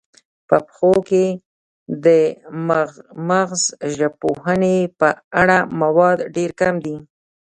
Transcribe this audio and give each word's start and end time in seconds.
په 0.47 0.57
پښتو 0.67 0.93
کې 1.09 1.25
د 2.05 2.07
مغزژبپوهنې 3.29 4.77
په 4.99 5.09
اړه 5.41 5.57
مواد 5.81 6.17
ډیر 6.35 6.51
کم 6.61 6.75
دي 6.85 6.95